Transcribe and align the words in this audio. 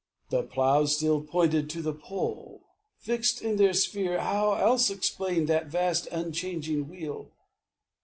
The 0.31 0.41
Plough 0.41 0.85
Still 0.85 1.21
pointed 1.21 1.69
to 1.69 1.81
the 1.83 1.93
Pole. 1.93 2.63
Fixed 2.97 3.39
in 3.43 3.57
their 3.57 3.73
sphere, 3.75 4.19
How 4.19 4.53
else 4.53 4.89
explain 4.89 5.45
that 5.45 5.67
vast 5.67 6.07
unchanging 6.07 6.89
wheel? 6.89 7.29